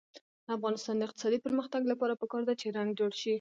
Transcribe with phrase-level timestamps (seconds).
[0.45, 3.29] د افغانستان د اقتصادي پرمختګ لپاره پکار ده چې رنګ جوړ شي.